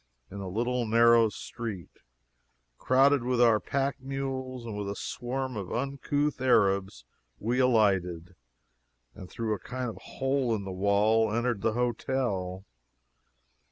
In 0.31 0.39
a 0.39 0.49
little 0.49 0.87
narrow 0.87 1.29
street, 1.29 1.91
crowded 2.79 3.23
with 3.23 3.39
our 3.39 3.59
pack 3.59 3.99
mules 4.01 4.65
and 4.65 4.75
with 4.75 4.89
a 4.89 4.95
swarm 4.95 5.55
of 5.55 5.71
uncouth 5.71 6.41
Arabs, 6.41 7.05
we 7.37 7.59
alighted, 7.59 8.33
and 9.13 9.29
through 9.29 9.53
a 9.53 9.59
kind 9.59 9.91
of 9.91 9.97
a 9.97 10.07
hole 10.17 10.55
in 10.55 10.63
the 10.63 10.71
wall 10.71 11.31
entered 11.31 11.61
the 11.61 11.73
hotel. 11.73 12.65